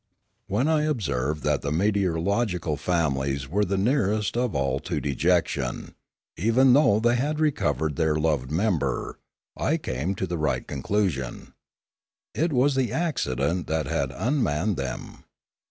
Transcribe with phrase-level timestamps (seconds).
[0.47, 5.93] When I observed that the meteorological families were the nearest of all to dejection,
[6.35, 9.19] even though they had recovered their loved member,
[9.55, 11.53] I came to the right conclusion.
[12.33, 15.23] It was the accident that had unmanned them.